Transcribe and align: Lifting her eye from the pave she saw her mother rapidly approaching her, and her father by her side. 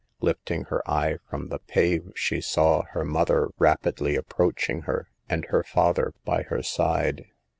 Lifting 0.19 0.63
her 0.63 0.81
eye 0.89 1.19
from 1.29 1.49
the 1.49 1.59
pave 1.59 2.11
she 2.15 2.41
saw 2.41 2.81
her 2.93 3.05
mother 3.05 3.49
rapidly 3.59 4.15
approaching 4.15 4.81
her, 4.89 5.11
and 5.29 5.45
her 5.49 5.61
father 5.61 6.15
by 6.25 6.41
her 6.41 6.63
side. 6.63 7.25